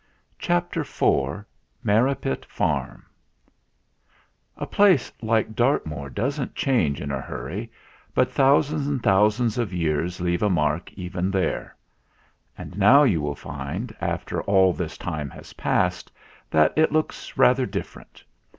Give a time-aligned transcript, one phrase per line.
[0.39, 1.45] CHAPTER IV
[1.83, 3.05] MERRIPIT FARM
[4.57, 7.71] A place like Dartmoor doesn't change in a hurry,
[8.15, 11.75] but thousands and thousands of years leave a mark even there;
[12.57, 16.11] and now you will find, after all this time has passed,
[16.49, 18.23] that it looks rather different.